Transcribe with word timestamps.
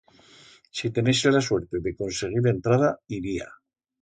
Si 0.79 0.89
tenese 0.95 1.33
la 1.35 1.41
suerte 1.49 1.83
de 1.89 1.93
conseguir 1.99 2.43
entrada, 2.53 2.91
iría. 3.21 3.49